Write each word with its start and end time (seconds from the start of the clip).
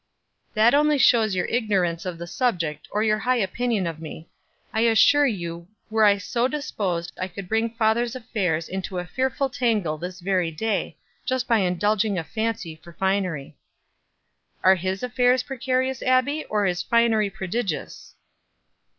"That 0.55 0.73
only 0.73 0.97
shows 0.97 1.35
your 1.35 1.45
ignorance 1.45 2.07
of 2.07 2.17
the 2.17 2.25
subject 2.25 2.87
or 2.89 3.03
your 3.03 3.19
high 3.19 3.35
opinion 3.37 3.85
of 3.85 3.99
me. 3.99 4.31
I 4.73 4.79
assure 4.81 5.27
you 5.27 5.67
were 5.91 6.05
I 6.05 6.17
so 6.17 6.47
disposed 6.47 7.11
I 7.21 7.27
could 7.27 7.47
bring 7.47 7.69
father's 7.75 8.15
affairs 8.15 8.67
into 8.67 8.97
a 8.97 9.05
fearful 9.05 9.47
tangle 9.47 9.99
this 9.99 10.19
very 10.19 10.49
day, 10.49 10.97
just 11.23 11.47
by 11.47 11.59
indulging 11.59 12.17
a 12.17 12.23
fancy 12.23 12.77
for 12.83 12.93
finery." 12.93 13.55
"Are 14.63 14.73
his 14.73 15.03
affairs 15.03 15.43
precarious, 15.43 16.01
Abbie, 16.01 16.45
or 16.45 16.65
is 16.65 16.81
finery 16.81 17.29
prodigious?" 17.29 18.15